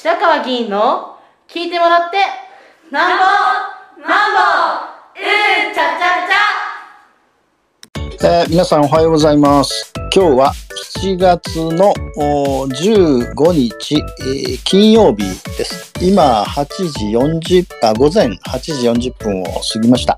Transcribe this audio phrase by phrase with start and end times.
[0.00, 1.16] 白川議員の
[1.48, 2.18] 聞いてもらって
[2.92, 3.24] なんぼ
[4.00, 4.38] なんぼ
[5.16, 6.22] うんちゃちゃ
[8.20, 9.92] ちゃ、えー、皆さんおはようございます。
[10.14, 10.52] 今日は
[11.02, 15.24] 7月の15日、えー、金曜日
[15.58, 15.92] です。
[16.00, 17.06] 今8時
[17.56, 20.16] 40あ午前8時40分を過ぎました。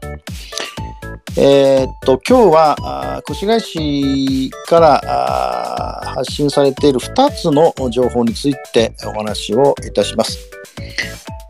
[1.36, 10.50] えー、っと今日は越谷市から発信されている2つの情報についてお話をいたします。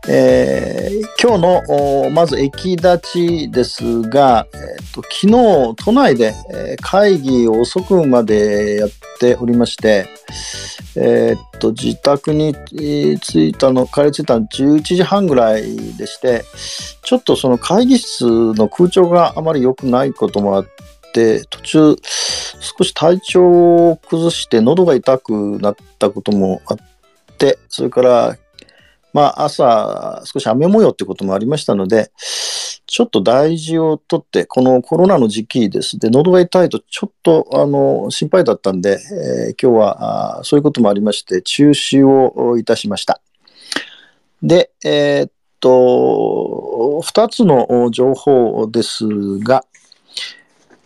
[0.07, 6.33] えー、今日のまず駅立ちですが、えーと、昨日都内で
[6.81, 10.07] 会議を遅くまでやっておりまして、
[10.95, 12.55] えー、と自宅に
[13.19, 16.43] 着いたの帰り着いたの11時半ぐらいでして
[17.03, 20.67] ちょっとその会議室の空調があまり良くないこともあっ
[21.13, 21.95] て途中
[22.59, 26.77] 少し体調を崩して喉が痛くなったこともあっ
[27.37, 28.37] てそれから
[29.13, 32.11] まあ朝少し雨模様ってこともありましたので
[32.91, 35.97] ちょっと大事をとって、このコロナの時期です。
[35.97, 38.99] で、喉が痛いとちょっと、あの、心配だったんで、
[39.47, 43.21] えー、今日はあそういうこともありまして、中止をいたしました。
[44.43, 49.63] で、えー、っと、二つの情報ですが、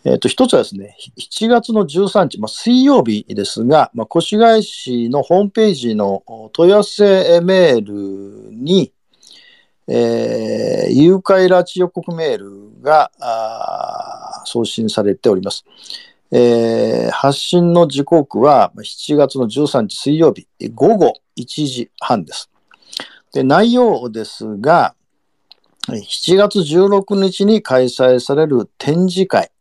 [0.07, 6.21] えっ、と、一つはですね、7月の13日、まあ、水曜日ですが、まあ、越谷市のホームページの
[6.53, 8.93] 問い合わせメールに、
[9.87, 13.11] えー、誘拐拉致予告メールが
[14.45, 15.65] 送信されております。
[16.31, 22.51] えー、発信の時刻は7月の13日水曜日午後1時半です。
[23.33, 24.93] で内容ですが、
[25.87, 29.51] 7月16日に開催される展示会、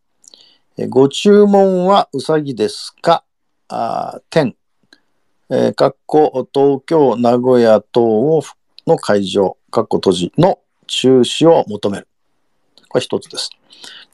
[0.88, 3.22] ご注文はうさぎですか？
[3.68, 4.56] あ展、
[5.48, 8.42] えー、括弧東京、名古屋等を
[8.84, 10.58] の会場、括弧閉じの
[10.88, 12.08] 中止を求める。
[12.88, 13.50] これ一つです。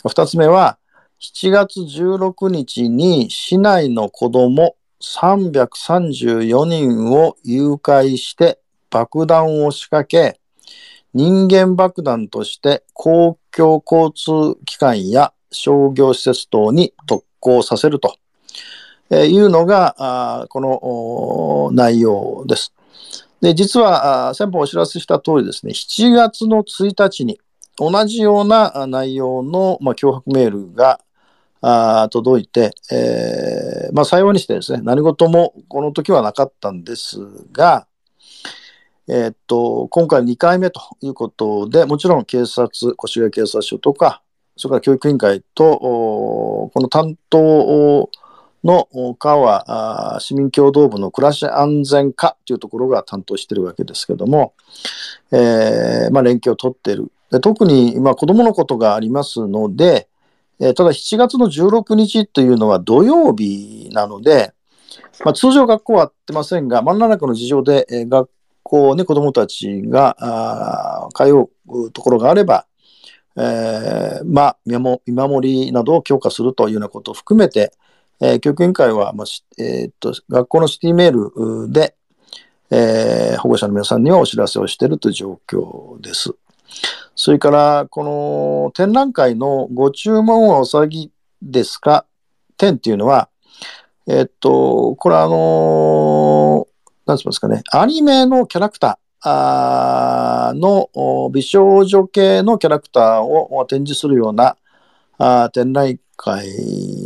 [0.07, 0.77] 二つ目は、
[1.19, 10.39] 7月16日に市内の子供334人を誘拐して爆弾を仕掛け、
[11.15, 18.17] 人間爆弾として公共交通機関や商業施設等に特攻させると
[19.11, 22.73] いうのが、この内容です。
[23.41, 27.41] で、実は、先方お知らせした通りですね、7月の1日に
[27.77, 31.01] 同じような内容の、まあ、脅迫メールが
[31.63, 37.19] あ届いて、えー、まあ、幸いにしてですね、何事もこの時はなかったんです
[37.53, 37.87] が、
[39.09, 42.69] えー、っと、今回2回目ということで、もちろん警察、
[43.03, 44.23] 越谷警察署とか、
[44.61, 48.11] それから教育委員会と、この担当
[48.63, 54.53] の課は市民共同部の暮らし安全課というところが担当しているわけですけども、
[55.33, 57.11] えーまあ、連携を取っている。
[57.31, 60.09] で特に、まあ、子どものことがありますので、
[60.59, 64.53] えー、ただ7月の16日というのは土曜日なので、
[65.25, 68.29] まあ、通常学校は会ってませんが、真ん中の事情で、えー、学
[68.63, 72.67] 校に子どもたちが通うところがあれば、
[73.37, 74.77] えー、まあ、見
[75.13, 77.73] 守りなどを強化するというようなことを含めて、
[78.21, 79.27] えー、教育委員会は、まあ
[79.63, 81.95] えー、っと学校のシティメールで、
[82.71, 86.35] えー、保護者の皆さんにはお知らせをしているという状況です。
[87.17, 91.11] それから、この展覧会のご注文はおさぎ
[91.43, 92.07] ですか？
[92.57, 93.29] 展っていうのは、
[94.07, 96.67] えっと、これあの
[97.07, 99.10] なんついますかね、アニメのキャラクター。
[99.23, 100.89] あの
[101.33, 104.57] 美少女系のキャラクターを展示するような
[105.19, 106.49] あ展覧会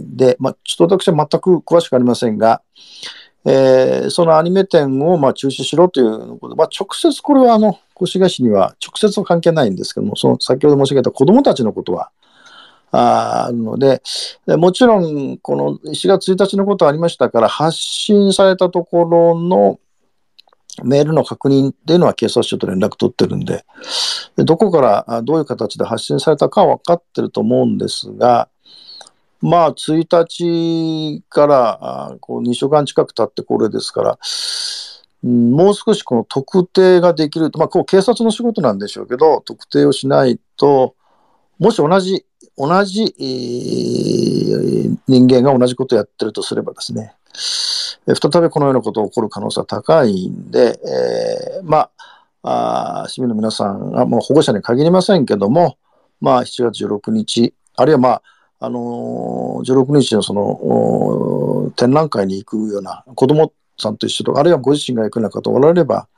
[0.06, 2.62] で、まあ、ちょっと私は全く詳しくありませんが、
[3.44, 12.10] えー、そのアニメ展をまあ中止しろということで、まあ、直接これはあの越谷市には直接は関係ないんですけども、その先ほど申し上げた子どもたちのことは
[12.90, 14.02] あるので
[14.46, 19.80] もちろんこの4月1日のことありましたから発信されたところの
[20.82, 23.64] メールの確認っていうのは警察署と連絡取ってるんで、
[24.36, 28.48] どこからどういう形で発信されたかは分かってると思うんですが、
[29.40, 34.18] まあ、1日からこう2週間近く経ってこれですから、
[35.22, 40.96] もう少しこの特定ができると、まあ、こう警察の仕事なんでしょうけど、特定をしないと、
[41.58, 42.26] もし同じ、
[42.56, 43.14] 同じ、
[45.06, 47.14] 人間が同じことをやってるとすればですね、
[48.06, 51.88] 再びこのようなことが起こる可能性は高いんで、えー、ま
[52.42, 55.78] あ、あ市民の皆さんが、もう保護者に限りませんけども、
[56.20, 58.22] まあ、7月16日、あるいはまあ、
[58.60, 66.08] あのー、16日のその展覧会に行くような子どもさんと一緒とか、あるいはご自身が行くような方おられれば、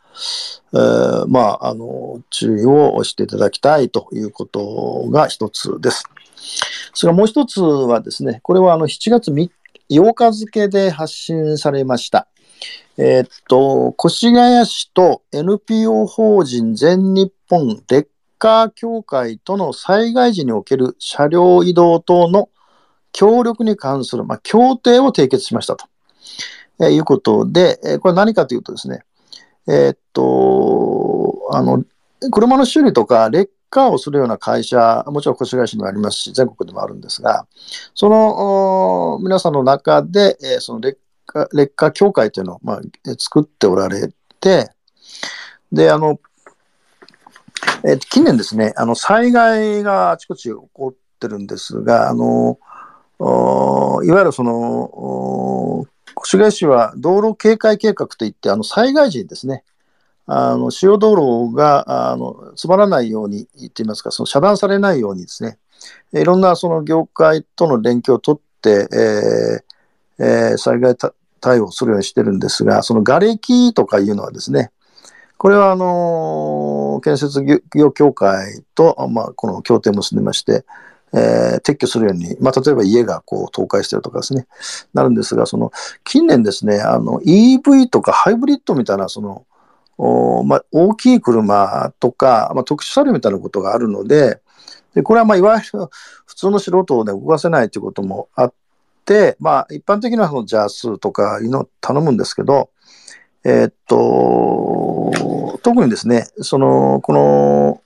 [0.72, 6.04] えー、まあ、あの、注意をしていただきたいということが一つです。
[6.94, 9.50] それからもう一つはですね、これはあの7月3
[9.90, 12.28] 8日付で発信されました。
[12.98, 18.06] えー、っと、越谷市と NPO 法人全日本レッ
[18.38, 22.48] カー協会との災害時における車両移動等の
[23.12, 25.86] 協力に関する、まあ、協定を締結しましたと、
[26.80, 29.00] えー、いうことで、えー、これ何かというとですね、
[29.68, 31.84] えー、っと、あの、
[32.30, 37.46] 車の修理とかレッカーをするような会社、もちろん越谷市にもありますし、全国でもあるんですが、
[37.94, 40.96] その皆さんの中で、えー、そのレッ
[41.26, 42.80] カ劣化協会というのを、まあ、
[43.18, 44.10] 作っておられ
[44.40, 44.70] て、
[45.72, 46.20] で、あの、
[47.84, 52.58] えー、近年ですね、あの災害があちこち起こってるんですが、あの
[53.18, 55.86] いわゆるその
[56.24, 59.64] 越谷市は道路警戒計画といって、あの災害時にですね、
[60.26, 61.14] あの主要道
[61.50, 65.58] 路があの詰まらないようにといいますか、その遮断されないようにですね、
[66.12, 70.96] いろんなその業界との連携を取って、えーえー、災害
[71.40, 74.70] 対応するようにしてるんですが、その瓦礫とかいうのはですね、
[75.38, 80.64] これはあの建設業協会と、まあ、この協定を結んでまして、
[81.12, 84.46] えー、撤去するように、まあ、例えば家がこう倒壊してるとかですね、
[84.94, 85.70] なるんですが、その
[86.04, 89.46] 近年ですね、あの EV とかハイブリッドみたいな、その
[89.98, 94.40] おまあ、大きい車とか、まあ、特殊車両みたいなことがあるので、
[94.94, 95.88] でこれはまあいわゆる
[96.26, 98.54] 普通の素人で動かせないということもあっ
[99.04, 102.70] て、まあ、一般的なそのジャスとかいうのを頼むんですけど、
[103.44, 107.80] えー、っと、特にですね、その、この、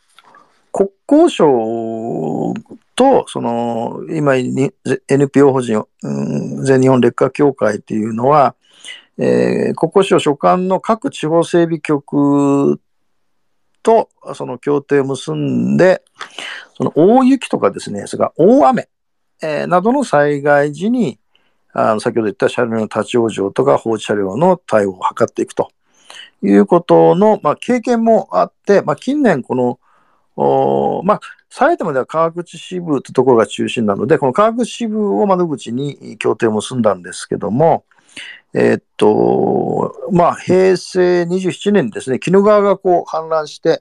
[0.73, 2.55] 国交省
[2.95, 4.73] と、その、今に
[5.09, 8.55] NPO 法人、うん、全日本劣化協会っていうのは、
[9.22, 12.81] えー、国交省所管の各地方整備局
[13.82, 16.02] とその協定を結んで、
[16.75, 18.88] その大雪とかですね、それから大雨、
[19.43, 21.19] えー、などの災害時に、
[21.75, 25.70] あの先ほど言った車両の立ち往生とか放置車両の対応を図っていくと
[26.43, 29.78] いうことの、まあ、経験もあって、まあ、近年この、
[30.37, 31.20] おまあ、
[31.50, 37.84] 埼玉では川口支部というところが中心なので、この川口支部を窓口に協定を結んだんですけども、
[38.52, 43.81] えー、っと、まあ、平成27年ですね、鬼怒川がこう氾濫して、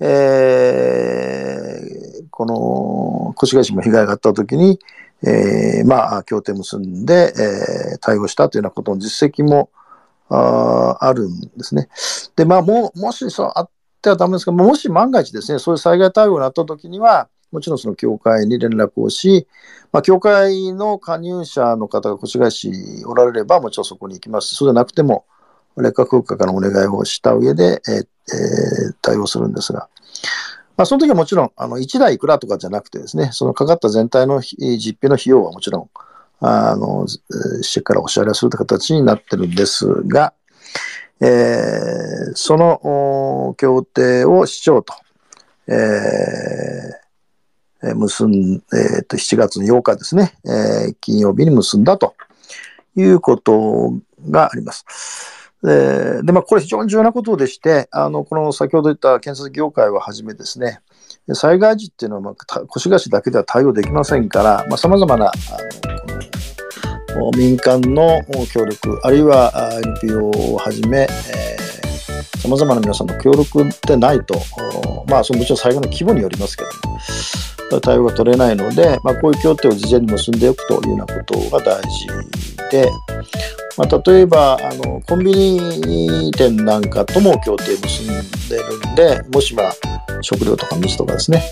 [0.00, 4.78] えー、この越谷市も被害があったときに、
[5.22, 9.70] えー、まあ、協定結んで、えー、対応したというようなことの実績も
[10.28, 11.88] ああるんですね。
[12.36, 13.70] で、まあ、ももしそうあっ
[14.02, 19.46] てはダメですけど、もし万が一ですね、そういう災害対応になったときには、もちろんその協会に連絡をし、
[19.92, 22.70] まあ、協会の加入者の方が越谷市
[23.06, 24.54] おられれば、もちろんそこに行きます。
[24.54, 25.24] そうじゃなくても、
[25.76, 29.88] 劣化空間からお願いをした上で、えーえー、対応するんですが、
[30.76, 35.90] まあ、その時はもちろん、あの、1台いくらとかじゃなくてですね、そのかかった全体の実費の費用はもちろん、
[36.40, 37.06] あの、
[37.62, 40.34] 市からお支払いするという形になってるんですが、
[41.20, 44.92] えー、その協定を市長と、
[45.68, 47.05] えー、
[47.82, 52.14] 結ん、えー、と7月8日ですね、えー、金曜日に結んだと
[52.96, 53.92] いうこと
[54.30, 54.84] があります。
[55.62, 60.80] で、でまあ、これ非常に重要なことでして、あの、この先ほど言った建設業界をはじめですね、
[61.34, 62.34] 災害時っていうのは、まあ、
[62.76, 65.32] 越谷市だけでは対応できませんから、まあ、様々な、あ
[67.18, 68.20] の、民間の
[68.52, 69.52] 協力、あるいは
[70.02, 74.34] NPO をはじめ、えー、様々な皆さんの協力でないと、
[75.08, 76.98] まあ、そのもちろん災害の規模によりますけども、
[77.82, 82.06] 対応が取れないので、まあ、こういう協定を事前に結んでおくというようなことが大事
[82.70, 82.90] で、
[83.76, 88.06] まあ、例えばあのコンビニ店なんかとも協定を結ん
[88.48, 89.72] でるんでもしは
[90.20, 91.42] 食料とか水とかですね、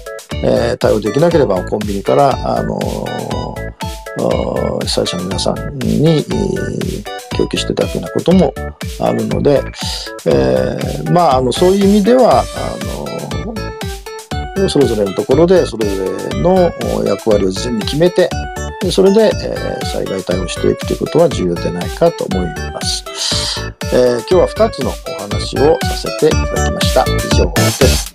[0.42, 2.78] えー、対応できなければコンビニからあの
[4.82, 6.24] 被災者の皆さんに
[7.36, 8.54] 供給していただくようなことも
[9.00, 9.62] あるので、
[10.26, 12.83] えー、まああのそういう意味ではあ
[14.68, 16.72] それぞれのところでそれぞれの
[17.04, 18.28] 役割を事前に決めて、
[18.90, 23.04] それで、え、災害対応していくということは重要でないかと思います。
[23.92, 27.04] えー、今日は2つのお話をさせていただきました。
[27.04, 28.13] 以上です。